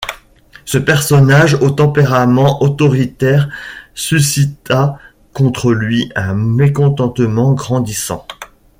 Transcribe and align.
Ce 0.65 0.79
personnage 0.79 1.53
au 1.61 1.69
tempérament 1.69 2.63
autoritaire 2.63 3.49
suscita 3.93 4.97
contre 5.31 5.71
lui 5.71 6.11
un 6.15 6.33
mécontentement 6.33 7.53
grandissant. 7.53 8.25